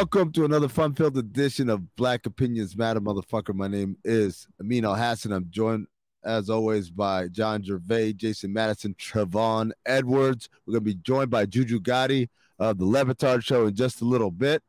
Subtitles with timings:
[0.00, 3.54] Welcome to another fun-filled edition of Black Opinions Matter, motherfucker.
[3.54, 5.30] My name is Amin Al Hassan.
[5.30, 5.88] I'm joined,
[6.24, 10.48] as always, by John Jervay, Jason Madison, Trevon Edwards.
[10.64, 14.06] We're gonna be joined by Juju Gotti of the Le Batard Show in just a
[14.06, 14.62] little bit.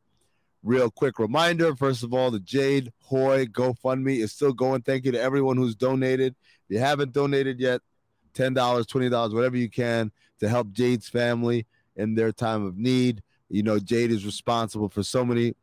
[0.62, 4.82] Real quick reminder: first of all, the Jade Hoy GoFundMe is still going.
[4.82, 6.34] Thank you to everyone who's donated.
[6.68, 7.80] If you haven't donated yet,
[8.34, 11.66] ten dollars, twenty dollars, whatever you can to help Jade's family
[11.96, 13.22] in their time of need.
[13.52, 15.54] You know, Jade is responsible for so many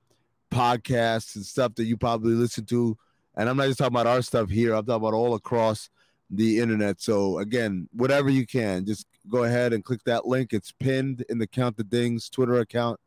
[0.51, 2.95] podcasts and stuff that you probably listen to.
[3.35, 5.89] And I'm not just talking about our stuff here, I'm talking about all across
[6.29, 7.01] the internet.
[7.01, 10.53] So, again, whatever you can, just go ahead and click that link.
[10.53, 13.00] It's pinned in the Count the Dings Twitter account.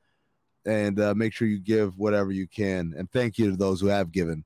[0.67, 2.93] And uh, make sure you give whatever you can.
[2.97, 4.45] And thank you to those who have given.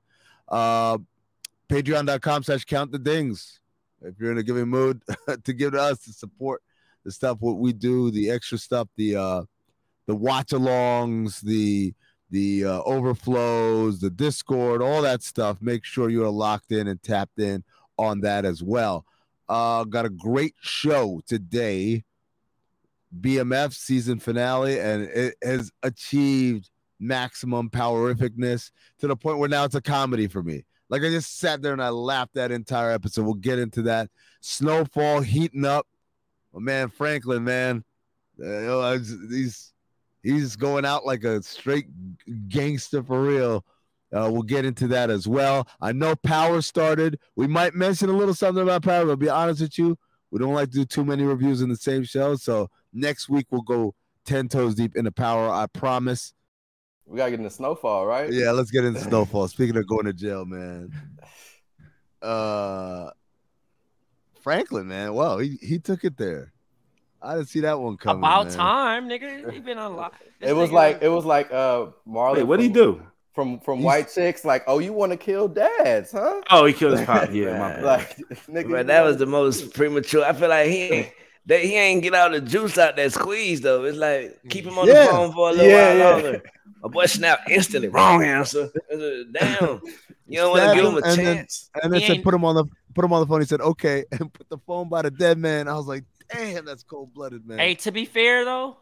[0.49, 0.99] Uh,
[1.69, 3.61] Patreon.com slash count the dings.
[4.03, 5.03] If you're in a giving mood
[5.45, 6.63] to give to us to support
[7.05, 9.43] the stuff what we do, the extra stuff, the uh
[10.07, 11.95] the watch alongs, the
[12.31, 15.59] the uh, overflows, the Discord, all that stuff.
[15.61, 17.63] Make sure you are locked in and tapped in
[17.99, 19.05] on that as well.
[19.49, 22.05] Uh, got a great show today.
[23.21, 29.75] BMF season finale, and it has achieved maximum powerificness to the point where now it's
[29.75, 30.65] a comedy for me.
[30.89, 33.25] Like I just sat there and I laughed that entire episode.
[33.25, 34.11] We'll get into that.
[34.41, 35.87] Snowfall heating up.
[36.55, 37.85] Man, Franklin, man,
[38.43, 39.73] uh, these he's
[40.59, 41.87] going out like a straight
[42.49, 43.65] gangster for real.
[44.13, 45.67] Uh, we'll get into that as well.
[45.81, 47.19] I know Power started.
[47.35, 49.99] We might mention a little something about Power, but be honest with you,
[50.31, 52.37] we don't like to do too many reviews in the same show.
[52.37, 53.95] So next week we'll go
[54.25, 55.51] 10 toes deep into Power.
[55.51, 56.35] I promise.
[57.05, 58.33] We gotta get into snowfall, right?
[58.33, 59.49] Yeah, let's get into snowfall.
[59.49, 60.93] Speaking of going to jail, man.
[62.23, 63.11] Uh
[64.41, 65.13] Franklin, man.
[65.15, 66.53] Wow, he, he took it there.
[67.23, 68.19] I didn't see that one coming.
[68.23, 68.55] About man.
[68.57, 69.53] time, nigga.
[69.53, 70.11] He been on.
[70.41, 72.43] It was like it was like uh Marley.
[72.43, 73.03] What did he do?
[73.35, 76.41] From from White Chicks, like, oh, you want to kill dads, huh?
[76.51, 77.29] Oh, he killed his pop.
[77.33, 77.83] Yeah, my bad.
[77.85, 78.17] Like,
[78.49, 80.25] nigga, But that was the most premature.
[80.25, 81.13] I feel like he ain't,
[81.45, 83.85] that he ain't get all the juice out that squeeze though.
[83.85, 85.05] It's like keep him on Yeah.
[85.05, 86.13] the phone for a little Yeah, while yeah.
[86.31, 86.43] longer.
[86.85, 87.89] A boy snap instantly.
[87.89, 88.71] Wrong answer.
[89.33, 89.81] Damn.
[90.29, 91.71] You don't want to give him him a and then- chance.
[91.83, 92.65] And then He said, ain't- put him on the
[92.95, 93.41] put him on the phone.
[93.43, 95.69] He said, okay, and put the phone by the dead man.
[95.69, 97.59] I was like, damn, that's cold blooded, man.
[97.59, 98.77] Hey, to be fair though,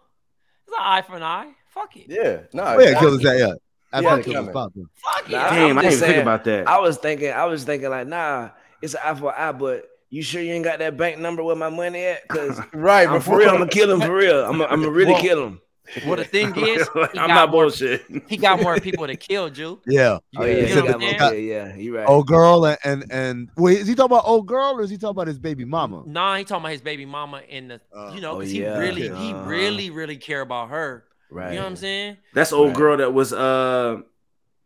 [0.66, 1.52] it's an eye for an eye.
[1.68, 2.06] Fuck it.
[2.08, 3.40] yeah, no, oh, yeah, killed his exactly.
[3.40, 3.52] Yeah,
[3.92, 4.52] after Yeah, he killed his coming.
[4.52, 4.72] pop.
[4.94, 5.32] Fuck it.
[5.32, 6.68] Nah, Damn, I I'm didn't just even think saying, about that.
[6.68, 8.50] I was thinking, I was thinking like, nah,
[8.82, 11.42] it's an eye for an eye, but you sure you ain't got that bank number
[11.42, 12.28] where my money at?
[12.28, 14.44] Cause right, I'm for real, I'm gonna kill him for real.
[14.44, 15.60] I'm, I'm gonna really Well, kill him.
[16.06, 18.04] Well, the thing is, I'm got not more- bullshit.
[18.26, 19.80] He got more people to kill, Jew.
[19.86, 20.18] Yeah.
[20.32, 21.46] You, Oh yeah, He he know said what got I'm that- more- saying?
[21.48, 22.08] yeah, yeah, you right.
[22.08, 24.96] Old girl and, and and wait, is he talking about old girl or is he
[24.96, 26.02] talking about his baby mama?
[26.06, 28.74] Nah, he talking about his baby mama and the, Uh, you know, oh, because yeah.
[28.74, 29.44] he really, he Uh-huh.
[29.44, 31.04] really, really care about her.
[31.30, 31.50] right.
[31.50, 32.16] You know what I'm saying?
[32.32, 32.76] That's old Right.
[32.76, 33.98] girl that was uh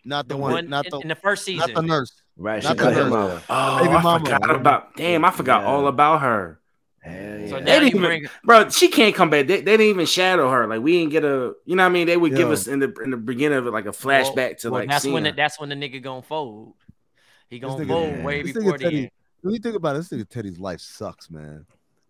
[0.04, 1.74] Not the, The one, one not in, the in the first not season.
[1.74, 2.12] the nurse.
[2.36, 3.34] Right, she Not cut the him nurse.
[3.38, 3.46] off.
[3.50, 4.24] oh Baby I mama.
[4.24, 5.68] forgot about damn, I forgot Yeah.
[5.68, 6.60] all about her.
[7.08, 7.64] Hell So yeah.
[7.64, 8.68] They didn't even, bring bro.
[8.68, 9.46] She can't come back.
[9.46, 10.66] They, they didn't even shadow her.
[10.66, 12.06] Like we didn't get a, you know what I mean?
[12.06, 14.70] They would give us in the in the beginning of it like a flashback to
[14.70, 16.74] well, like that's when the, that's when the nigga gonna fold.
[17.50, 18.24] He gonna nigga- fold Yeah.
[18.24, 19.10] way This before nigga the Teddy, end.
[19.42, 21.64] when you think about it, this nigga Teddy's life sucks, man.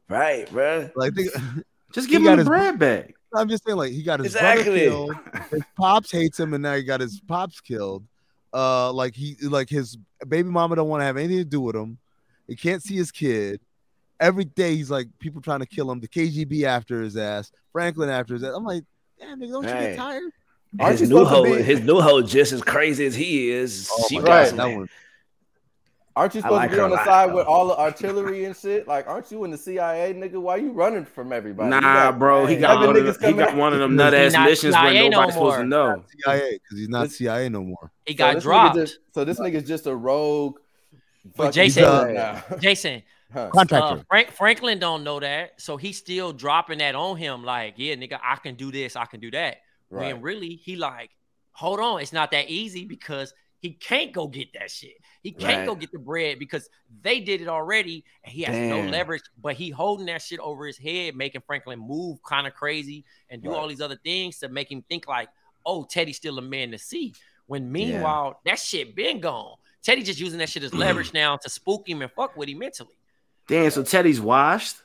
[0.09, 0.91] Right, bro.
[0.97, 1.31] Like think,
[1.93, 3.15] Just give him the his- bread back.
[3.35, 4.89] I'm just saying, like he got his Exactly.
[4.89, 5.17] brother killed.
[5.51, 8.05] His pops hates him, and now he got his pops killed.
[8.55, 11.77] Uh, like he, like his baby mama don't want to have anything to do with
[11.77, 11.99] him.
[12.47, 13.61] He can't see his kid.
[14.21, 16.01] Every day he's like people trying to kill him.
[16.01, 17.53] The KGB after his ass.
[17.73, 18.53] Franklin after his ass.
[18.55, 18.85] I'm like,
[19.19, 20.33] damn, nigga, don't you get tired?
[20.81, 23.89] Aren't His you new hoe, his new hoe, just as crazy as he is.
[23.91, 24.89] Oh she got God, some- that one.
[26.17, 27.37] Aren't you supposed like to be on the lot, side though.
[27.37, 28.89] with all the artillery and shit?
[28.89, 30.35] Like, aren't you in the CIA, nigga?
[30.43, 31.71] Why are you running from everybody?
[31.71, 32.45] Nah, got- bro.
[32.45, 34.75] He got one of niggas them, he got one of them nut ass not missions
[34.75, 36.03] where CIA no nobody's supposed to know.
[36.25, 37.93] CIA because he's not This- CIA no more.
[38.05, 38.77] He So got this dropped.
[38.77, 40.59] just- so this nigga's just a rogue.
[41.37, 42.17] But Jason-
[42.59, 43.51] Jason, Huh.
[43.53, 43.99] Contractor.
[43.99, 47.45] uh, Frank Franklin don't know that, so he's still dropping that on him.
[47.45, 49.59] Like, yeah, nigga, I can do this, I can do that.
[49.91, 50.13] Right.
[50.15, 51.11] When really he like,
[51.53, 54.97] hold on, it's not that easy because he can't go get that shit.
[55.23, 55.67] He can't Right.
[55.67, 56.71] go get the bread because
[57.03, 59.23] they did it already and he has no leverage.
[59.43, 63.43] But he holding that shit over his head, making Franklin move kind of crazy and
[63.43, 63.59] do Right.
[63.59, 65.29] all these other things to make him think like,
[65.67, 67.15] oh, Teddy's still a man to see.
[67.47, 69.57] When meanwhile, that shit been gone.
[69.83, 72.59] Teddy just using that shit as leverage now to spook him and fuck with him
[72.59, 72.95] mentally.
[73.49, 74.77] Damn, so Teddy's washed.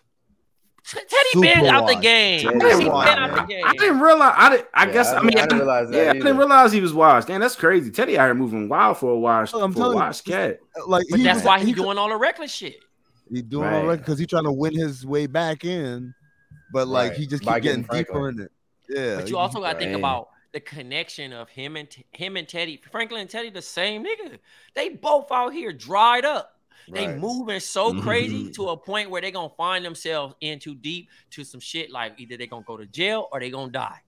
[0.86, 2.42] Teddy Super been out the game.
[2.42, 3.64] Teddy He been been out the game.
[3.66, 4.34] I didn't realize.
[4.36, 4.68] I didn't.
[4.74, 5.08] I Yeah, guess.
[5.10, 6.94] I I, mean, didn't- I didn't didn't- realize that Yeah, I didn't realize he was
[6.94, 7.28] washed.
[7.28, 7.90] Damn, that's crazy.
[7.90, 9.54] Teddy out here moving wild for a washed.
[9.54, 10.60] I'm for a telling you, washed cat.
[10.78, 12.80] Uh, like, But that's was- why he, he doing all the reckless shit.
[13.32, 13.76] He doing Right.
[13.78, 16.14] all right because he's trying to win his way back in,
[16.74, 17.20] but like Right.
[17.20, 18.52] he just keep getting getting deeper in it.
[18.90, 22.48] Yeah, But you also got to think about the connection of him and him and
[22.48, 22.82] Teddy.
[22.92, 24.38] Franklin and Teddy, the same nigga.
[24.76, 26.60] They both out here dried up.
[26.92, 27.18] They Right.
[27.18, 28.54] moving so crazy Mhm.
[28.56, 32.14] to a point where they gonna find themselves in too deep to some shit like
[32.18, 34.02] either they gonna go to jail or they gonna die.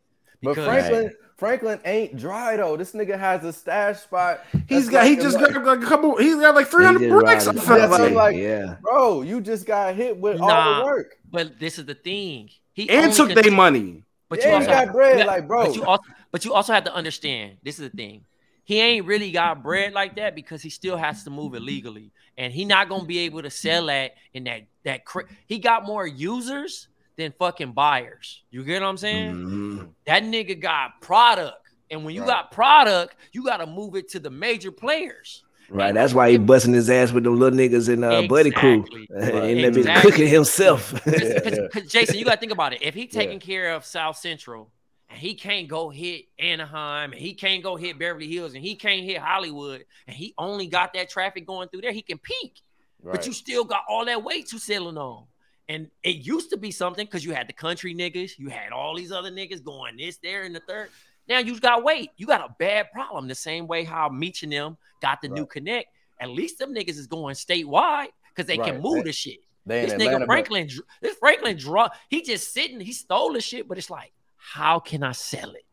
[0.43, 2.77] But Because- Franklin, Franklin ain't dry though.
[2.77, 4.41] This nigga has a stash spot.
[4.67, 5.05] He's that's got.
[5.07, 6.17] He just like- got like a couple.
[6.17, 7.47] He's got like three He hundred just bricks.
[7.47, 8.09] I riding felt That's what like.
[8.09, 8.75] I'm like- yeah.
[8.81, 9.21] bro.
[9.21, 10.79] You just got hit with all Nah.
[10.79, 11.17] the work.
[11.31, 12.49] But this is the thing.
[12.73, 14.03] He and took their money.
[14.29, 15.67] But Yeah, you also got bread, yeah, like, bro.
[15.67, 17.57] But you also, but you also have to understand.
[17.63, 18.25] This is the thing.
[18.65, 22.51] He ain't really got bread like that because he still has to move illegally, and
[22.51, 25.05] he not gonna be able to sell that in that that.
[25.05, 28.43] Cra- he got more users than fucking buyers.
[28.51, 29.35] You get what I'm saying?
[29.35, 29.89] Mhm.
[30.05, 31.57] That nigga got product,
[31.91, 32.27] and when you Right.
[32.27, 35.43] got product, you got to move it to the major players.
[35.69, 35.93] Right.
[35.93, 38.85] That's why he busting his ass with them little niggas in uh, Buddy Crew.
[39.15, 40.11] And they be Exactly.
[40.11, 40.93] cooking himself.
[41.05, 42.81] Because Jason, you got to think about it.
[42.83, 43.19] If he Yeah.
[43.21, 44.71] taking care of South Central
[45.15, 48.75] and he can't go hit Anaheim and he can't go hit Beverly Hills and he
[48.75, 52.61] can't hit Hollywood and he only got that traffic going through there, he can peak.
[53.01, 53.13] Right.
[53.15, 55.23] But you still got all that weight you selling on.
[55.69, 58.93] And it used to be something because you had the country niggas, you had all
[58.93, 60.89] these other niggas going this, there, and the third.
[61.29, 62.09] Now you got weight.
[62.17, 63.29] You got a bad problem.
[63.29, 65.87] The same way how Meech and them got the new connect.
[66.19, 69.39] At least them niggas is going statewide because they can move They- the shit.
[69.65, 71.87] they This nigga but- Franklin, dr- this Franklin draw.
[72.09, 72.81] He just sitting.
[72.81, 74.11] He stole the shit, but it's like,
[74.53, 75.65] how can I sell it?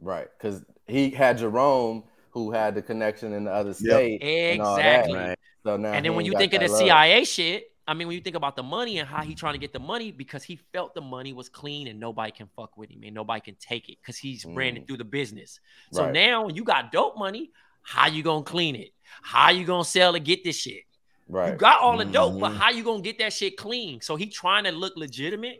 [0.00, 4.22] Right, because he had Jerome who had the connection in the other state.
[4.22, 5.00] and all that.
[5.00, 5.14] Exactly.
[5.18, 5.38] Right.
[5.64, 6.78] So now and then when you think of the love.
[6.78, 9.58] CIA shit, I mean, when you think about the money and how he trying to
[9.58, 12.90] get the money because he felt the money was clean and nobody can fuck with
[12.90, 14.86] him and nobody can take it because he's ran it Mm.
[14.86, 15.58] through the business.
[15.92, 16.12] So Right.
[16.12, 17.50] now when you got dope money,
[17.82, 18.90] how you gonna clean it?
[19.22, 20.82] How you gonna sell to get this shit?
[21.30, 22.56] right, You got all the dope, but Mhm.
[22.56, 24.00] how you gonna get that shit clean?
[24.02, 25.58] So he trying to look legitimate.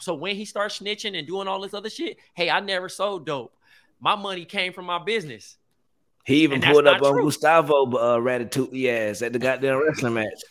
[0.00, 3.26] So when he starts snitching and doing all this other shit, hey, I never sold
[3.26, 3.54] dope.
[4.00, 5.56] My money came from my business.
[6.24, 7.24] He even And pulled up on true.
[7.24, 10.42] Gustavo uh, Ratatouille ass at the goddamn wrestling match.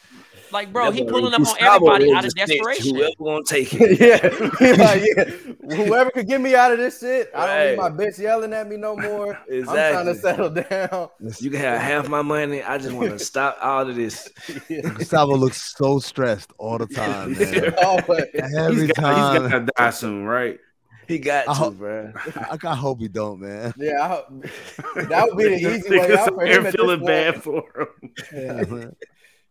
[0.51, 2.47] Like, bro, he pulling up on everybody out of the snitch.
[2.59, 2.95] desperation.
[2.95, 3.99] Whoever gonna take it.
[4.61, 5.75] yeah, like, yeah.
[5.85, 8.67] Whoever could get me out of this shit, I don't need my bitch yelling at
[8.67, 9.37] me no more.
[9.47, 9.57] exactly.
[9.57, 9.93] I'm Exactly.
[9.93, 10.49] trying to settle
[10.89, 11.09] down.
[11.39, 12.63] You can have half my money.
[12.63, 14.29] I just want to stop all of this.
[14.67, 17.73] Gustavo looks so stressed all the time, man.
[17.83, 18.25] Always.
[18.33, 19.43] Every He's got, time.
[19.43, 20.59] he's got to die soon, right?
[21.07, 22.13] He got I to, hope- bro.
[22.35, 23.73] I, I hope he don't, man.
[23.77, 26.65] Yeah, I hope, that would be the easy way Niggas out for him.
[26.67, 28.11] are feeling bad for him.
[28.31, 28.95] Yeah, man.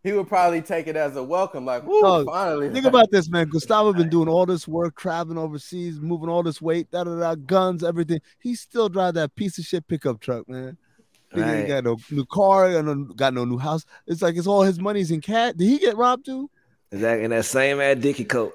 [0.03, 3.49] He would probably take it as a welcome, like, "Woo, finally." Think about this, man.
[3.49, 7.35] Gustavo been doing all this work, traveling overseas, moving all this weight, da da da,
[7.35, 8.21] guns, everything.
[8.39, 10.77] He still drive that piece of shit pickup truck, man.
[11.35, 11.67] Ain't Right.
[11.67, 13.85] got no new car, got no, got no new house.
[14.07, 15.57] It's like it's all his money's in cat.
[15.57, 16.49] Did he get robbed too?
[16.91, 17.23] Exactly.
[17.25, 18.53] And that same ass dicky coat.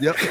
[0.00, 0.16] Yep.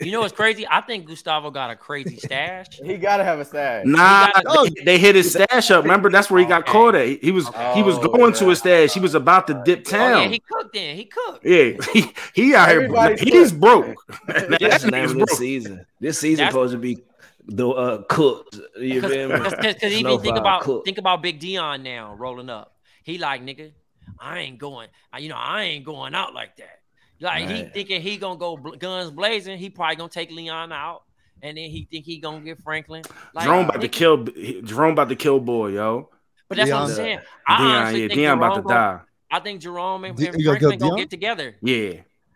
[0.00, 0.64] You know what's crazy?
[0.70, 2.68] I think Gustavo got a crazy stash.
[2.80, 3.84] He gotta have a stash.
[3.86, 5.82] Nah, He got- they, they hit his stash up.
[5.82, 6.70] Remember, that's where he got Okay.
[6.72, 7.08] caught at.
[7.20, 8.94] He was he was Oh, going to his stash.
[8.94, 10.30] He was about to dip Oh yeah, town.
[10.32, 10.96] he cooked then.
[10.96, 11.44] He cooked.
[11.44, 12.82] Yeah, he, he out here.
[12.82, 13.84] Everybody's He's broke.
[14.26, 14.58] broke.
[14.60, 15.30] That's the name of this broke.
[15.30, 15.84] season.
[15.98, 17.02] This season That's- supposed to be
[17.46, 18.60] the uh, cooked.
[18.78, 19.28] You feel?
[19.28, 20.84] Because even Snowfall think about cooked.
[20.86, 22.76] think about Big Dion now rolling up.
[23.02, 23.72] He like nigga,
[24.20, 24.88] I ain't going.
[25.12, 26.79] I- You know, I ain't going out like that.
[27.20, 29.58] Like he thinking he gonna go bl- guns blazing.
[29.58, 31.02] He probably gonna take Leon out,
[31.42, 33.02] and then he think he gonna get Franklin.
[33.34, 34.62] Like, Jerome about to nigga- kill.
[34.62, 36.08] Jerome about to kill boy, yo.
[36.48, 37.18] But that's what I'm Dion- saying.
[37.46, 39.00] I Dion, honestly yeah, think Dion about to Jerome gonna- die.
[39.32, 40.96] I think Jerome and, Di- and gonna Franklin gonna Dion?
[40.98, 41.56] get together.
[41.62, 41.92] Yeah,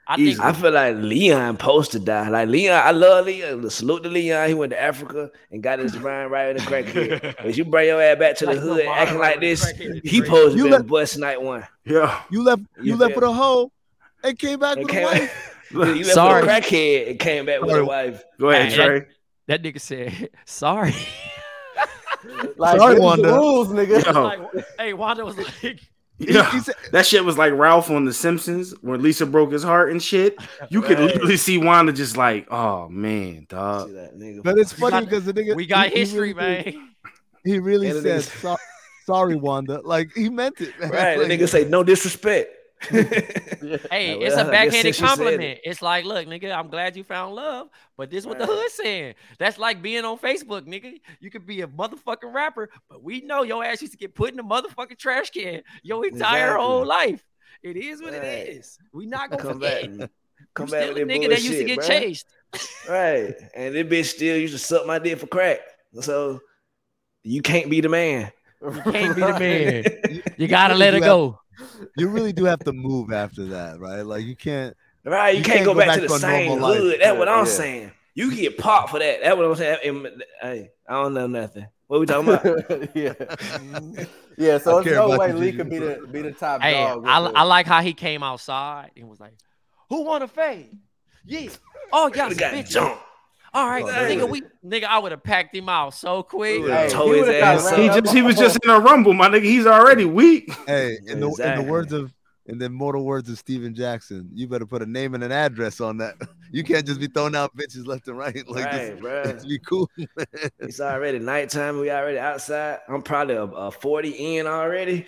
[0.07, 2.29] I think I feel like Leon supposed to die.
[2.29, 3.71] Like Leon, I love Leon.
[3.71, 4.49] Salute to Leon.
[4.49, 7.37] He went to Africa and got his mind right in the crackhead.
[7.43, 9.67] But you bring your ass back to the Like, hood acting like this,
[10.05, 11.67] he supposed to You be let- bust night one.
[11.87, 12.21] yeah.
[12.31, 13.73] You left you You left with a hoe
[14.25, 15.57] and came back And with a came, wife.
[15.71, 16.41] you left Sorry.
[16.43, 17.83] with a crackhead and came back with Sorry.
[17.83, 18.25] a wife.
[18.41, 19.07] Go ahead, Hey, Tray.
[19.49, 20.95] that nigga said sorry.
[22.57, 23.33] Like, Sorry, this is the Wanda.
[23.35, 24.05] rules, nigga.
[24.15, 24.23] Yo.
[24.23, 25.79] like, hey, Wanda was like,
[26.19, 26.51] Yeah.
[26.53, 29.91] He said- That shit was like Ralph on The Simpsons when Lisa broke his heart
[29.91, 30.35] and shit.
[30.71, 31.09] You could Right.
[31.09, 33.93] literally see Wanda just like, oh man, dog.
[33.93, 34.43] that nigga.
[34.43, 36.35] But it's funny because the nigga we got he- he history, really
[36.75, 36.91] man.
[37.45, 38.57] He really And said so,
[39.05, 39.83] sorry, Wanda.
[39.85, 40.91] Like he meant it, man.
[40.93, 42.55] right, Like, the nigga say no disrespect.
[43.91, 45.07] Hey, Like, it's well, I a guess backhanded since you said it.
[45.17, 45.59] compliment.
[45.65, 48.53] It's like, look, nigga, I'm glad you found love, but this is what the Right.
[48.59, 49.15] hood saying.
[49.39, 51.01] That's like being on Facebook, nigga.
[51.21, 54.31] You could be a motherfucking rapper, but we know your ass used to get put
[54.31, 56.65] in the motherfucking trash can your entire Exactly.
[56.67, 57.25] whole life.
[57.63, 58.23] It is what Right.
[58.25, 58.79] it is.
[58.93, 59.99] We not gonna Come forget.
[59.99, 60.11] back.
[60.41, 61.87] You Come back still with a that nigga that used to get bruh.
[61.87, 62.27] chased.
[62.89, 63.35] Right.
[63.57, 65.61] And this bitch still used to suck my dick for crack.
[66.01, 66.41] So
[67.23, 68.31] you can't be the man.
[68.63, 69.85] You can't be the man.
[70.11, 71.41] you- You gotta let it have- go.
[71.97, 74.03] You really do have to move after that, right?
[74.03, 74.77] Like you can't.
[75.05, 75.31] Right.
[75.31, 77.01] You, You can't, can't go, go back, back to the same hood.
[77.01, 77.51] That's what I'm Yeah.
[77.53, 77.91] saying.
[78.15, 79.21] You get popped for that.
[79.23, 80.07] That's what I'm saying.
[80.41, 81.67] Hey, I don't know nothing.
[81.89, 82.45] What we talking about?
[82.97, 83.13] yeah.
[84.39, 87.05] yeah, so there's no way Lee could be the be the top Hey, dog.
[87.07, 89.35] I, I like how he came outside and was like,
[89.91, 90.79] "Who want to fade?
[91.25, 91.51] Yeah.
[91.97, 92.69] Oh, y'all We some got bitches.
[92.71, 92.99] jumped.
[93.55, 96.63] All right, Oh, nigga, we nigga, I would have packed him out so quick.
[96.65, 99.45] Hey, he his ass He just he was just in a rumble, my nigga.
[99.45, 100.53] He's already weak.
[100.67, 102.13] Hey, in the in the words of
[102.47, 105.81] in the immortal words of Stephen Jackson, you better put a name and an address
[105.81, 106.17] on that.
[106.51, 109.01] You can't just be throwing out bitches left and right like right, this.
[109.01, 109.39] bro.
[109.49, 109.91] Be cool.
[110.61, 111.81] It's already nighttime.
[111.81, 112.79] We already outside.
[112.89, 115.05] I'm probably a, a 40 in already.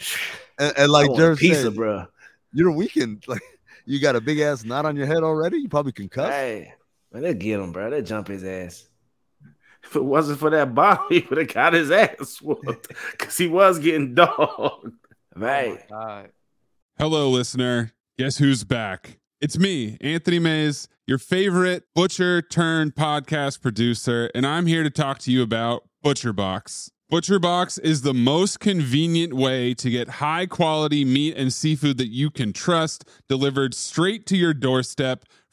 [0.58, 2.06] And, and like I want a Jerv pizza, said, bro.
[2.52, 3.22] you're a weekend.
[3.28, 3.42] Like
[3.84, 5.58] you got a big ass knot on your head already.
[5.58, 6.32] You probably concussed.
[6.32, 6.74] Hey,
[7.16, 7.88] man, they get him, bro.
[7.88, 8.86] They jump his ass.
[9.82, 13.48] If it wasn't for that body, he would have got his ass whooped because he
[13.48, 14.92] was getting dogged.
[15.38, 15.86] Oh, right.
[15.90, 16.30] God.
[16.98, 17.92] Hello, listener.
[18.16, 19.18] Guess who's back?
[19.38, 25.18] It's me, Anthony Mays, your favorite butcher turned podcast producer, and I'm here to talk
[25.18, 26.88] to you about ButcherBox.
[27.12, 32.30] ButcherBox is the most convenient way to get high quality meat and seafood that you
[32.30, 35.24] can trust delivered straight to your doorstep,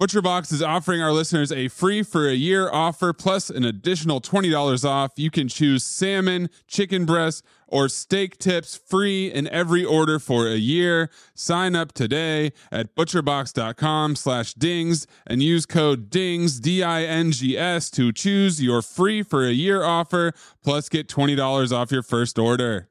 [0.00, 4.82] ButcherBox is offering our listeners a free for a year offer plus an additional $20
[4.82, 5.12] off.
[5.16, 10.56] You can choose salmon, chicken breast, or steak tips free in every order for a
[10.56, 11.10] year.
[11.34, 18.80] Sign up today at butcherbox.com slash dings and use code DINGS, D-I-N-G-S to choose your
[18.80, 20.32] free for a year offer
[20.64, 22.88] plus get $20 off your first order.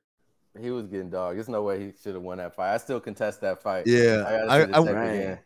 [0.61, 1.37] he was getting dog.
[1.37, 2.75] There's no way he should have won that fight.
[2.75, 3.87] I still contest that fight.
[3.87, 4.97] Yeah, I, gotta I- see the
[5.33, 5.39] I-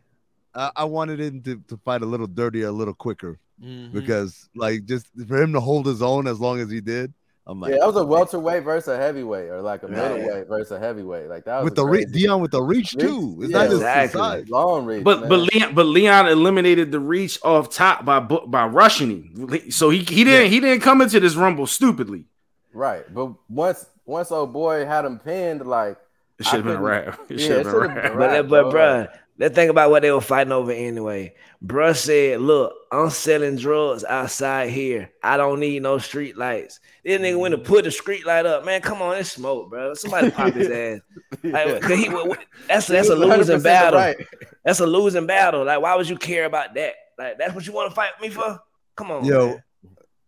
[0.54, 0.66] tape Right.
[0.66, 0.72] again.
[0.78, 3.92] I, I wanted him to, to fight a little dirtier, a little quicker, Mhm.
[3.94, 7.14] because like just for him to hold his own as long as he did,
[7.46, 9.96] I'm like, yeah, that was a welterweight versus a heavyweight, or like a Yeah.
[10.10, 11.28] middleweight versus a heavyweight.
[11.28, 13.04] Like that was with the re- Dion with the reach Reach?
[13.06, 13.38] too.
[13.42, 14.20] It's Yeah, not just exactly.
[14.20, 14.50] size.
[14.50, 15.04] long reach.
[15.04, 15.30] But man.
[15.30, 19.72] but Leon but Leon eliminated the reach off top by by rushing him.
[19.72, 22.26] So he he didn't he didn't come into this rumble stupidly.
[22.74, 25.98] right, but once once old boy had him pinned, like
[26.40, 27.20] It should have been a couldn't- wrap.
[27.30, 28.18] It Yeah, should have been a should've wrap.
[28.18, 28.82] But, but bro.
[28.82, 29.08] bruh,
[29.40, 31.36] let's think about what they were fighting over anyway.
[31.64, 35.12] Bruh said, Look, I'm selling drugs outside here.
[35.24, 36.80] I don't need no street lights.
[37.06, 37.64] This nigga went to mm.
[37.66, 38.66] put the street light up.
[38.66, 39.94] Man, come on, it's smoke, bro.
[39.94, 41.00] Somebody pop his ass.
[41.44, 41.80] Like, Yeah.
[41.80, 44.00] 'cause he- what- what- that's that's a losing battle.
[44.00, 44.18] right.
[44.66, 45.64] That's a losing battle.
[45.66, 46.94] Like, why would you care about that?
[47.18, 48.60] Like, that's what you want to fight me for?
[48.96, 49.64] Come on, Yo, man.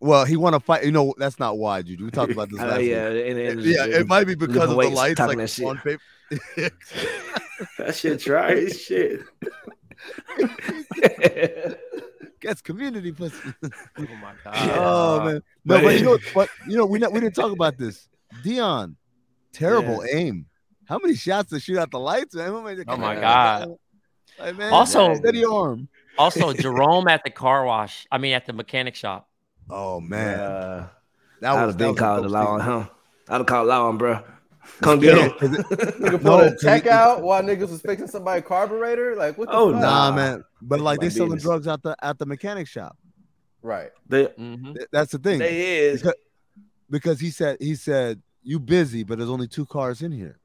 [0.00, 0.84] Well, he want to fight.
[0.84, 2.04] You know, that's not why, Juju.
[2.04, 3.26] We talked about this Uh, last yeah, week.
[3.28, 5.64] and- and- Yeah, it might be because of the lights, like that shit.
[5.66, 6.02] on paper.
[7.78, 9.20] That shit try as shit.
[12.42, 13.36] That's community pussy.
[13.64, 13.68] Oh
[14.20, 14.70] my god.
[14.76, 17.50] oh man, no, But- but you know, but you know, we not, we didn't talk
[17.52, 18.08] about this.
[18.44, 18.96] Dion,
[19.52, 20.46] terrible aim.
[20.84, 22.50] How many shots to shoot out the lights, man?
[22.50, 22.56] Oh
[22.88, 23.74] Oh my God.
[24.38, 25.88] Like, man, Also- steady arm.
[26.18, 28.06] Also, Jerome at the car wash.
[28.10, 29.28] I mean, at the mechanic shop.
[29.70, 30.88] Oh man, Uh,
[31.40, 32.88] that I'd was have been was a called dope the law on him.
[33.28, 34.20] I'd have called law on, bro.
[34.80, 35.30] Come get him.
[35.40, 39.14] Nigga No, a 'cause tech he- out while niggas was fixing somebody's carburetor.
[39.16, 39.48] Like what?
[39.48, 39.80] The Oh, fuck?
[39.80, 40.16] Nah, Nah.
[40.16, 40.44] man.
[40.62, 41.42] But like they selling business.
[41.44, 42.96] drugs at the at the mechanic shop.
[43.62, 43.90] Right.
[44.08, 44.76] They, Mhm.
[44.92, 45.38] That's the thing.
[45.38, 46.00] They is.
[46.02, 46.14] Because,
[46.90, 50.38] because he said he said you busy, but there's only two cars in here.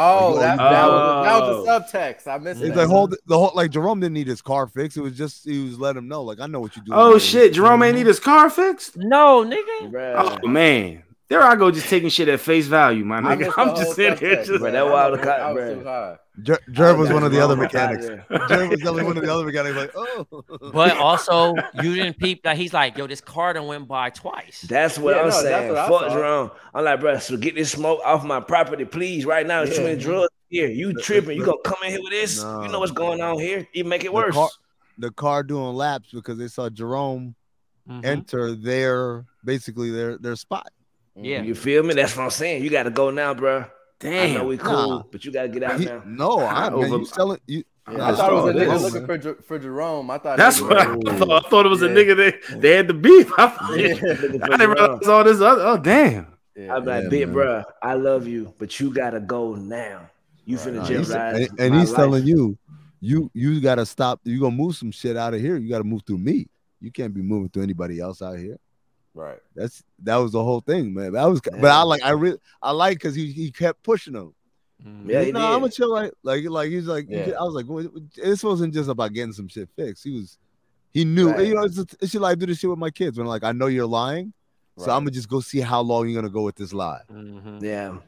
[0.00, 1.80] Oh, Like, that, oh, that, was, that oh.
[1.80, 2.26] was the subtext.
[2.28, 2.76] I missed It's that.
[2.76, 4.96] like hold the whole like Jerome didn't need his car fixed.
[4.96, 6.92] It was just he was letting him know like I know what you do.
[6.94, 8.96] oh shit, Jerome ain't need his car fixed.
[8.96, 9.90] No, nigga.
[9.90, 10.38] Bruh.
[10.42, 13.52] Oh man, there I go, just taking shit at face value, my nigga.
[13.58, 15.74] I'm just sitting here, just Bro, that I wild was- cut, I was bro.
[15.74, 16.16] too high.
[16.40, 18.06] Jer- was one of the other Jerome was out mechanics.
[18.06, 18.26] there.
[18.30, 19.76] Jerv was definitely one of the other mechanics.
[19.76, 23.88] Like oh, But also, you didn't peep that he's like, yo, this car done went
[23.88, 24.64] by twice.
[24.68, 25.68] That's what Yeah, I'm no, that's saying.
[25.70, 26.08] what I Fuck saw.
[26.10, 26.50] Jerome.
[26.74, 29.24] I'm like, bro, so get this smoke off my property, please.
[29.26, 29.88] Right now, it's too Yeah.
[29.88, 30.68] many drugs here.
[30.68, 31.36] You tripping.
[31.36, 32.40] You gonna come in here with this?
[32.40, 32.62] No.
[32.62, 33.66] You know what's going on here?
[33.72, 34.34] You make it The worse.
[34.34, 34.48] car-
[34.96, 37.34] the car doing laps because they saw Jerome
[37.90, 38.04] Mhm.
[38.04, 40.70] enter their basically their their spot.
[41.20, 41.42] Yeah.
[41.42, 41.94] You feel me?
[41.94, 42.62] That's what I'm saying.
[42.62, 43.58] You got to go now, bro.
[43.58, 43.68] I know
[44.10, 44.46] damn.
[44.46, 45.02] we cool, Nah.
[45.10, 46.02] but you got to get out He- now.
[46.06, 47.64] no, I man, Over- you selling you.
[47.90, 50.10] Yeah, Nah, I thought it was a nigga all looking for, Jer- for Jerome.
[50.10, 51.46] I thought That's nigga what I thought.
[51.46, 53.32] I thought it was a nigga that they had the beef.
[53.38, 53.94] I, thought- Yeah.
[53.94, 55.62] I didn't realize all this other.
[55.66, 56.26] Oh damn.
[56.54, 56.74] Yeah.
[56.74, 57.32] I'm like, Yeah, big man.
[57.32, 60.10] bro, I love you, but you gotta go now.
[60.44, 61.96] You finna Nah, he's- and, and he's life.
[61.96, 62.58] telling you,
[63.00, 64.20] you you gotta stop.
[64.22, 65.56] You gonna move some shit out of here.
[65.56, 66.46] You gotta move through me.
[66.80, 68.58] You can't be moving through anybody else out here.
[69.18, 69.38] Right.
[69.56, 71.12] That's that was the whole thing, man.
[71.14, 74.32] That was, but I like I really I like because he he kept pushing them.
[74.86, 75.10] Mhm.
[75.10, 75.90] Yeah, he no, I'm gonna chill.
[75.90, 77.32] Like like like he's like Yeah.
[77.38, 80.04] I was like, well, this wasn't just about getting some shit fixed.
[80.04, 80.38] He was
[80.92, 81.30] he knew.
[81.32, 81.48] Right.
[81.48, 83.42] You know, it's, it's shit like I do this shit with my kids when like
[83.42, 84.32] I know you're lying,
[84.76, 87.02] so I'm gonna just go see how long you're gonna go with this lie.
[87.12, 87.60] Mhm.
[87.60, 87.98] Yeah.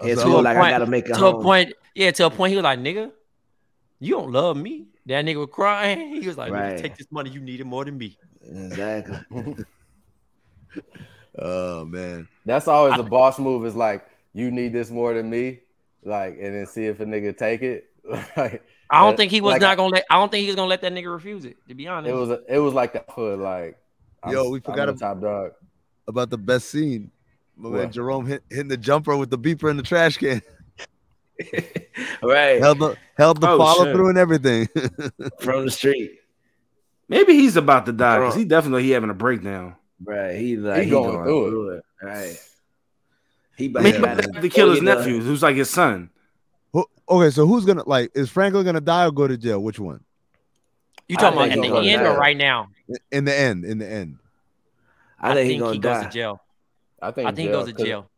[0.00, 2.10] So Yeah, I'm too, like, like point- I gotta make it To a point, yeah,
[2.10, 3.12] to a point, he was like, nigga,
[4.00, 4.86] you don't love me.
[5.06, 6.12] That nigga was crying.
[6.20, 6.76] He was like, Right.
[6.76, 7.30] Take this money.
[7.30, 8.18] You need it more than me.
[8.42, 9.16] Exactly.
[11.38, 13.64] oh man, That's always a boss move.
[13.66, 15.60] Is like you need this more than me,
[16.04, 17.90] like, and then see if a nigga take it.
[18.36, 20.04] like I don't think he was like- not gonna let.
[20.10, 21.56] I don't think he was gonna let that nigga refuse it.
[21.68, 23.76] To be honest, it was, a, it was like that for like.
[24.22, 25.52] I'm- Yo, we I'm forgot the ab- top dog.
[26.08, 27.10] about the best scene.
[27.56, 30.40] My man Jerome hit, hitting the jumper with the beeper in the trash can.
[32.22, 32.60] right.
[32.60, 33.94] held the held the Oh, follow shit.
[33.94, 34.68] through and everything.
[35.40, 36.12] From the street.
[37.08, 39.76] Maybe he's about to die because he definitely he having a breakdown.
[40.04, 40.36] Right.
[40.36, 41.84] He like He he, going going, through through, it.
[42.02, 42.36] Right.
[43.56, 45.56] He about, Maybe he he about about to kill his you the- nephew, who's like
[45.56, 46.10] his son.
[46.72, 48.10] Who- okay, so who's gonna like?
[48.14, 49.62] Is Franklin gonna die or go to jail?
[49.62, 50.00] Which one?
[51.08, 52.08] you talking about at the end die.
[52.08, 52.68] or right now?
[53.10, 54.18] In the end, in the end.
[55.20, 56.04] I think he he gonna goes die.
[56.04, 56.42] to jail.
[57.02, 57.28] I think.
[57.28, 58.09] I think he goes to 'cause- jail.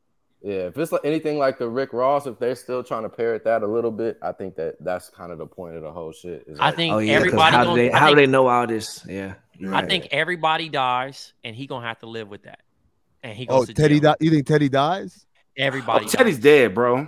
[0.44, 3.44] Yeah, if it's like anything like the Rick Ross, if they're still trying to parrot
[3.44, 6.11] that a little bit, I think that that's kind of the point of the whole
[6.12, 6.44] shit.
[6.48, 7.14] is I think Oh yeah.
[7.18, 7.52] 'cause everybody.
[7.57, 7.92] How do gonna, they?
[7.92, 9.05] I How do they know all this?
[9.09, 9.35] Yeah.
[9.57, 12.59] you're I think everybody dies, and he gonna have to live with that.
[13.22, 14.16] And he goes Oh, to Teddy, jail.
[14.18, 15.24] di- you think Teddy dies?
[15.24, 15.28] Oh,
[15.59, 16.07] Everybody.
[16.07, 16.42] Teddy's dies.
[16.42, 17.07] dead, bro.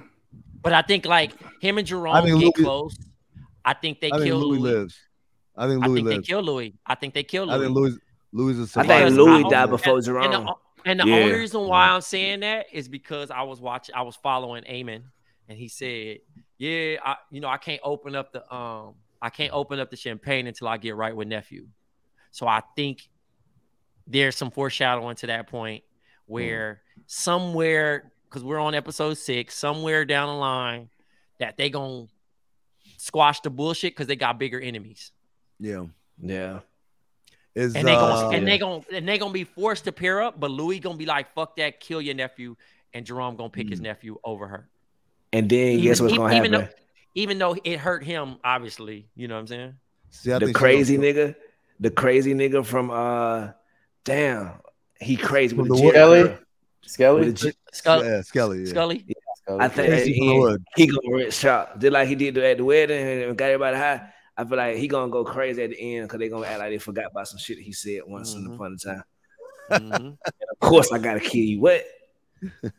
[0.63, 2.97] But I think like him and Jerome I think get Louis- close.
[3.65, 4.73] I think they I think kill Louis, Louis.
[4.79, 4.97] lives.
[5.57, 6.29] I think I Louis think they lives.
[6.29, 6.75] kill Louis.
[6.87, 7.57] I think they kill Louis.
[7.57, 7.99] I think Louis
[8.33, 8.77] Louis is.
[8.77, 10.31] I a think Louis died before And Jerome.
[10.45, 11.15] the, and the Yeah.
[11.17, 15.03] only reason why I'm saying that is because I was watching, I was following Eamon,
[15.49, 16.19] and he said,
[16.59, 19.97] "Yeah, I, you know, I can't open up the um, I can't open up the
[19.97, 21.67] champagne until I get right with nephew."
[22.31, 23.09] So I think
[24.07, 25.83] there's some foreshadowing to that point
[26.27, 30.91] where somewhere because we're on episode six, somewhere down the line,
[31.39, 32.07] that they gonna
[32.97, 35.13] squash the bullshit because they got bigger enemies.
[35.61, 35.87] Yeah.
[36.21, 36.61] Yeah.
[37.55, 40.23] Is And they uh, gonna and they gonna and they gonna be forced to pair
[40.23, 42.57] up, but Louis gonna be like, fuck that, kill your nephew,
[42.93, 44.69] and Jerome gonna pick his nephew over her.
[45.33, 46.69] And then guess what's even, gonna even happen?
[46.69, 46.75] though
[47.15, 49.75] even though it hurt him, obviously, you know what I'm saying?
[50.11, 51.35] see, the crazy nigga,
[51.81, 53.51] the crazy nigga from uh,
[54.05, 54.53] damn,
[55.01, 56.41] he crazy with From the the jet.
[56.87, 57.21] Skelly?
[57.21, 58.59] With the jet- Scully, Yeah, Skelly.
[58.61, 58.65] Yeah.
[58.67, 59.05] Scully.
[59.49, 63.25] I think Crazy he, he gonna rip shot just like he did at the wedding
[63.25, 64.14] and got everybody high.
[64.37, 66.71] I feel like he gonna go crazy at the end because they gonna act like
[66.71, 68.47] they forgot about some shit he said once Mm-hmm.
[68.47, 69.05] in upon a time.
[69.71, 70.19] Mhm.
[70.53, 71.61] Of course, I gotta kill you.
[71.61, 71.85] What?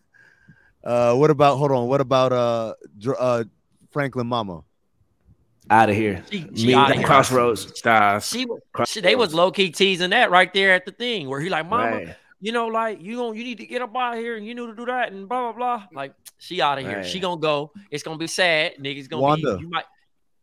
[0.83, 1.57] Uh, what about?
[1.57, 1.87] Hold on.
[1.87, 3.43] What about uh, Dr- uh,
[3.89, 4.63] Franklin Mama?
[5.67, 6.23] Out of here.
[6.29, 7.03] She, she Me, here.
[7.03, 7.75] crossroads.
[7.75, 8.27] Stars.
[8.27, 8.45] She,
[8.85, 11.67] she they was low key teasing that right there at the thing where he like,
[11.67, 12.15] Mama, Right.
[12.39, 14.53] you know, like you going you need to get up out of here and you
[14.53, 15.87] need to do that and blah blah blah.
[15.91, 17.03] Like she out of here.
[17.03, 17.71] She gonna go.
[17.89, 18.73] It's gonna be sad.
[18.79, 19.55] Niggas gonna Wanda.
[19.57, 19.63] be.
[19.63, 19.85] You might.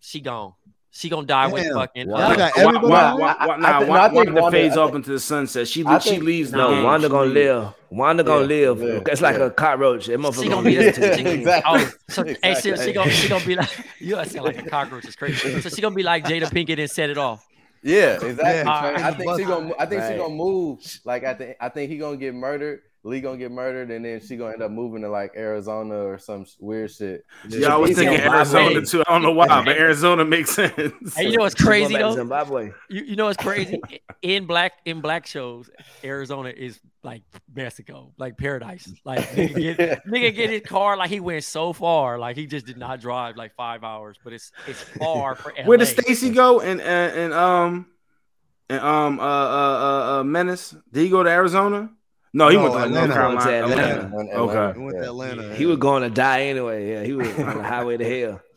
[0.01, 0.55] She gone.
[0.95, 2.07] She gonna die with fucking.
[2.11, 3.15] Y'all uh, got Why, why, why,
[3.47, 5.67] why, nah, think- why, no, I think Wanda Wanda- fades off into the sunset.
[5.67, 6.83] She I she think- leaves No, game.
[6.85, 7.75] Wanda She gonna live.
[7.89, 8.83] Wanda gonna Yeah, live.
[8.83, 9.45] yeah, it's like yeah.
[9.47, 10.07] a cockroach.
[10.07, 11.01] That motherfucker she gonna gonna be be the.
[11.23, 11.83] Yeah, exactly.
[11.83, 14.69] Oh, so, hey, she, she gonna she gonna be like you gotta sound like a
[14.69, 15.07] cockroach.
[15.07, 15.61] It's crazy.
[15.63, 17.47] So she gonna be like Jada Pinkett and set it off.
[17.83, 18.45] Yeah, exactly.
[18.45, 19.03] Yeah, Tray.
[19.03, 19.73] I think she gonna.
[19.79, 20.79] I think she gonna move.
[21.07, 21.57] Like I think.
[21.59, 22.83] I think he gonna get murdered.
[23.05, 26.19] Lee gonna get murdered, and then she gonna end up moving to like Arizona or
[26.19, 27.27] some weird shit.
[27.49, 28.85] Yeah, I was thinking Arizona Zimbabwe.
[28.85, 29.03] too.
[29.09, 31.17] I don't know why, but Arizona makes sense.
[31.17, 32.15] Hey, you know what's crazy though?
[32.15, 32.71] Zimbabwe.
[32.89, 33.83] You, you know what's crazy?
[34.23, 35.69] in black in black shows,
[36.05, 38.89] Arizona is like Mexico, like paradise.
[39.05, 42.67] Like nigga get, nigga get his car like he went so far, like he just
[42.67, 45.65] did not drive like five hours, but it's it's far for LA.
[45.65, 46.61] Where did Stacy go?
[46.61, 47.87] And and, and um
[48.71, 50.77] and um uh uh uh, uh Menace?
[50.93, 51.91] Did he go to Arizona?
[52.35, 53.13] No, he No, went to North Atlanta.
[53.15, 53.43] Carolina.
[53.43, 54.07] He went to Atlanta.
[54.07, 54.31] Atlanta.
[54.33, 54.53] Okay.
[54.57, 55.55] Atlanta, We went to Atlanta.
[55.55, 56.91] He was going to die anyway.
[56.91, 58.41] Yeah, he was on the highway to hell.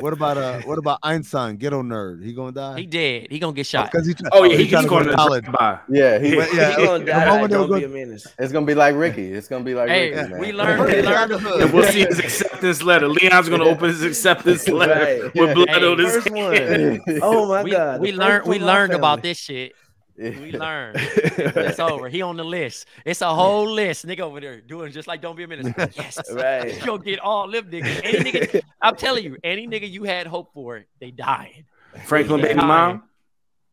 [0.00, 0.60] What about uh?
[0.62, 1.56] What about Einstein?
[1.56, 2.22] Ghetto nerd.
[2.24, 2.80] He gonna die?
[2.80, 3.28] He dead.
[3.30, 3.92] He gonna get shot.
[3.92, 4.12] Because he.
[4.12, 5.44] Tra- Oh yeah, he, trying he's go going to college.
[5.52, 5.78] by.
[5.88, 7.24] Yeah, he, But yeah, he gonna the die.
[7.26, 8.26] moment Like, they don't go- be a menace.
[8.40, 9.32] it's gonna be like Ricky.
[9.32, 10.30] It's gonna be like Hey, Ricky.
[10.30, 10.40] Man.
[10.40, 10.84] we learned.
[10.92, 11.32] We learned.
[11.62, 13.08] And we'll see his acceptance letter.
[13.08, 15.34] Leon's gonna open his acceptance letter Right.
[15.36, 17.00] with blood Hey, on his First hand.
[17.06, 17.18] one.
[17.22, 18.00] Oh my We, god.
[18.00, 18.44] we learned.
[18.46, 19.72] We one in learned about this shit.
[20.18, 20.58] We Yeah.
[20.58, 20.96] learned.
[20.98, 22.08] It's over.
[22.08, 22.86] He on the list.
[23.04, 24.06] It's a whole list.
[24.06, 25.72] Nigga over there doing just like don't be a menace.
[25.96, 26.18] Yes.
[26.32, 26.84] Right.
[26.84, 28.00] You'll get all them niggas.
[28.04, 31.64] Any nigga, I'm telling you, any nigga you had hope for, they dying.
[32.04, 32.66] Franklin baby Dying.
[32.68, 33.02] mom.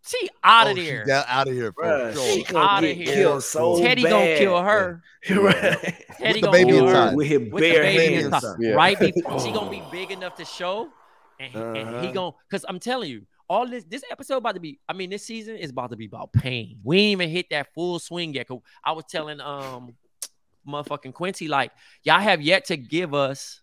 [0.06, 1.06] She out Oh, of she there.
[1.06, 2.24] got out of here for Bruh, sure.
[2.34, 3.42] she out gonna here.
[3.42, 4.10] so Teddy bad.
[4.12, 5.02] gonna kill her.
[5.30, 6.06] right.
[6.18, 8.26] Teddy the gonna baby kill her With his with the bare baby hands.
[8.34, 8.56] inside.
[8.60, 8.72] Yeah.
[8.72, 10.90] Right before she gonna be big enough to show,
[11.40, 12.12] and, he- and he Uh-huh.
[12.14, 14.80] gonna because I'm telling you, all this this episode about to be.
[14.88, 16.80] I mean, this season is about to be about pain.
[16.84, 18.48] We ain't even hit that full swing yet.
[18.48, 19.96] 'cause I was telling um
[20.68, 21.72] motherfucking Quincy like
[22.04, 23.62] y'all have yet to give us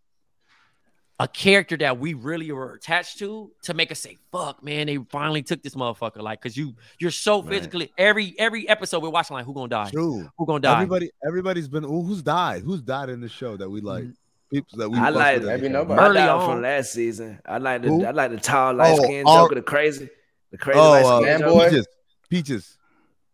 [1.20, 4.98] a character that we really were attached to to make us say fuck man they
[5.10, 7.50] finally took this motherfucker like because you you're so Right.
[7.52, 10.28] physically every every episode we're watching like who gonna die True.
[10.36, 11.84] who gonna die Everybody, everybody's been.
[11.84, 12.62] Who's died?
[12.64, 14.04] Who's died in the show that we like?
[14.52, 14.98] People that we.
[14.98, 16.00] I like- with in the Maybe nobody.
[16.00, 16.50] My Early dog on.
[16.50, 17.40] from last season.
[17.46, 18.04] I like the Who?
[18.04, 20.08] I like the tall light Oh, skinned all- Joker, the crazy,
[20.50, 21.50] the crazy Oh, light uh, skinned Man Joker.
[21.52, 21.68] Boy?
[21.70, 21.86] Peaches.
[22.30, 22.78] Peaches.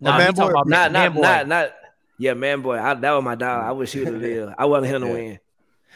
[0.00, 1.20] Nah, man boy- about Not man not boy.
[1.22, 1.72] not not
[2.18, 2.78] yeah, man boy.
[2.78, 3.64] I, that was my dog.
[3.64, 4.54] I wish he would have lived.
[4.58, 5.12] I wanted him to Yeah.
[5.12, 5.38] win.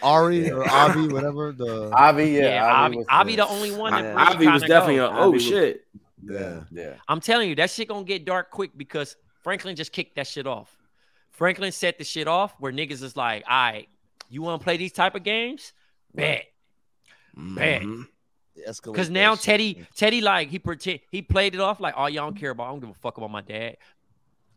[0.03, 1.53] Ari or Avi, whatever.
[1.53, 3.39] The Avi, yeah, Yeah, Avi, Avi, was Avi good.
[3.39, 5.07] the only one that I- Avi was definitely go.
[5.07, 5.85] a Avi oh was- shit.
[6.23, 6.61] yeah.
[6.71, 10.27] Yeah, I'm telling you, that shit gonna get dark quick because Franklin just kicked that
[10.27, 10.77] shit off.
[11.31, 13.89] Franklin set the shit off where niggas is like, all right,
[14.29, 15.73] you wanna play these type of games?
[16.15, 16.47] Bet.
[17.35, 17.83] Bet.
[17.83, 18.09] Mhm.
[18.85, 22.37] Because now Teddy, Teddy, like he pretend he played it off like, oh, y'all don't
[22.37, 22.65] care about.
[22.69, 23.77] I don't give a fuck about my dad.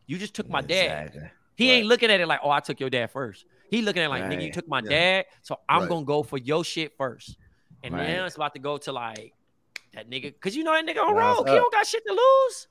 [0.06, 1.06] You just took my dad.
[1.08, 1.30] Exactly.
[1.56, 3.44] He ain't looking at it like, oh, I took your dad first.
[3.70, 4.88] He looking at it like, nigga, you took my Yeah.
[4.88, 5.88] dad, so I'm Right.
[5.90, 7.36] gonna go for your shit first.
[7.84, 8.08] And Right.
[8.08, 9.34] now it's about to go to like
[9.92, 11.44] that nigga, cause you know that nigga on road.
[11.48, 12.68] He don't got shit to lose.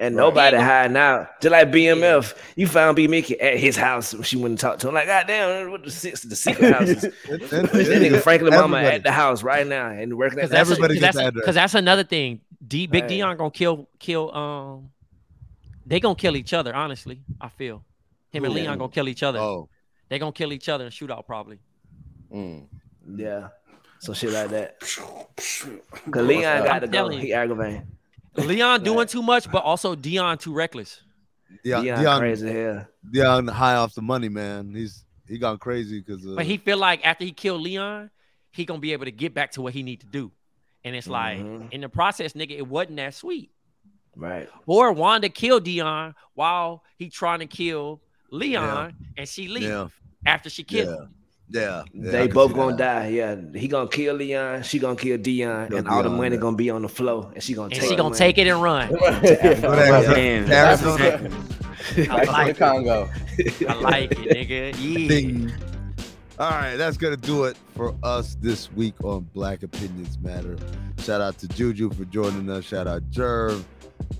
[0.00, 0.22] And Right.
[0.22, 1.40] nobody He hiding out.
[1.40, 4.14] Just like BMF, you found B Mickey at his house.
[4.14, 4.94] When she went and talked to him.
[4.94, 7.02] Like, God damn, what the six the secret houses.
[7.04, 10.50] It- it- that nigga Franklin Mama at the house right now and working at Cause
[10.50, 12.40] the that's, Everybody cause gets that's, that's another thing.
[12.64, 13.08] D Big Right.
[13.08, 14.90] Dion gonna kill kill um
[15.84, 17.20] they gonna kill each other, honestly.
[17.40, 17.82] I feel.
[18.30, 18.60] Him and Who?
[18.60, 19.38] Leon gonna kill each other.
[19.40, 19.68] Oh,
[20.08, 21.58] They gonna kill each other in shootout probably.
[22.32, 22.66] Mm.
[23.16, 23.48] Yeah.
[24.00, 24.78] So shit like that.
[26.10, 27.08] Cause Leon got to I'm go.
[27.08, 27.86] He aggravating.
[28.36, 31.00] Leon doing too much, but also Dion too reckless.
[31.64, 32.86] yeah, Dion, Dion, crazy hell.
[33.10, 34.74] Dion, high off the money, man.
[34.74, 36.26] He's he gone crazy because.
[36.26, 38.10] Uh, But he feel like after he killed Leon,
[38.50, 40.30] he gonna be able to get back to what he need to do.
[40.84, 41.72] And it's like Mhm.
[41.72, 43.50] in the process, nigga, it wasn't that sweet.
[44.16, 44.48] Right.
[44.66, 49.88] Or Wanda killed Dion while he trying to kill Leon, and she leave Yeah.
[50.26, 51.04] after she killed Yeah.
[51.04, 51.14] him.
[51.50, 53.02] Yeah, yeah, they both gonna that.
[53.04, 53.08] die.
[53.08, 54.62] Yeah, he gonna kill Leon.
[54.64, 56.40] She gonna kill Dion, Kill and all the Dion, money yeah.
[56.42, 57.88] gonna be on the floor, and she gonna And take.
[57.88, 58.18] she gonna money.
[58.18, 58.88] take it and run.
[60.52, 61.30] Arizona.
[61.96, 62.58] I Back to the like it.
[62.58, 63.08] Congo.
[63.68, 64.74] I like it, nigga.
[64.78, 65.08] Yeah.
[65.08, 65.52] Ding.
[66.38, 70.56] All right, that's gonna do it for us this week on Black Opinions Matter.
[70.98, 72.64] Shout out to Juju for joining us.
[72.64, 73.64] Shout out Jerv,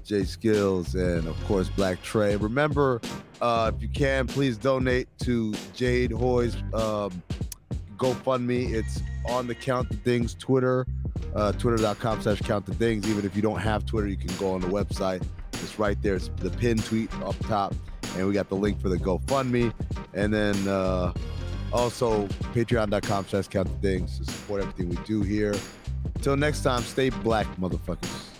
[0.04, 2.36] Jay Skills, and of course Black Tray.
[2.36, 3.00] Remember,
[3.40, 7.22] uh, if you can, please donate to Jade Hoy's um,
[7.96, 8.72] GoFundMe.
[8.72, 10.86] It's on the Count the Dings Twitter,
[11.34, 13.08] uh, twitter.com slash count the dings.
[13.08, 15.22] Even if you don't have Twitter, you can go on the website.
[15.52, 16.14] It's right there.
[16.14, 17.74] It's the pin tweet up top.
[18.16, 19.72] And we got the link for the GoFundMe.
[20.14, 21.12] And then uh,
[21.72, 25.54] also patreon.com slash count the dings to support everything we do here.
[26.14, 28.37] Until next time, stay black, motherfuckers.